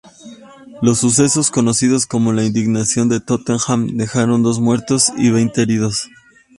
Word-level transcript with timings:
Los 0.81 0.97
sucesos, 0.97 1.51
conocidos 1.51 2.07
como 2.07 2.33
la 2.33 2.43
indignación 2.43 3.07
de 3.07 3.19
Tottenham, 3.19 3.97
dejaron 3.97 4.41
dos 4.41 4.59
muertos 4.59 5.11
y 5.15 5.29
veinte 5.29 5.61
heridos. 5.61 6.09